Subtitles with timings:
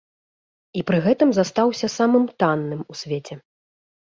[0.79, 3.39] І пры гэтым застаўся самым танным у свеце.